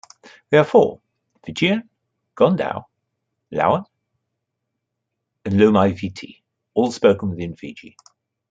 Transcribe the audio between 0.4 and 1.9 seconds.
They are four: Fijian,